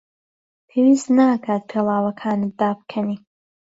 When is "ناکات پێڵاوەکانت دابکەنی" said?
1.17-3.17